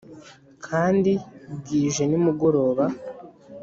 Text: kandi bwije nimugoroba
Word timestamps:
kandi 0.65 1.11
bwije 1.57 2.03
nimugoroba 2.09 2.85